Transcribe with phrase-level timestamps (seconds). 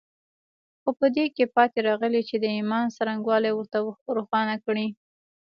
[0.81, 3.77] خو په دې کې پاتې راغلي چې د ايمان څرنګوالي ورته
[4.17, 4.87] روښانه کړي.